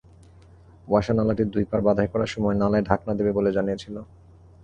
ওয়াসা 0.87 1.13
নালাটির 1.13 1.49
দুই 1.53 1.63
পাড় 1.69 1.83
বাঁধাই 1.87 2.07
করার 2.13 2.33
সময় 2.35 2.55
নালায় 2.61 2.85
ঢাকনা 2.89 3.13
দেবে 3.19 3.31
বলে 3.37 3.51
জানিয়েছিল। 3.57 3.95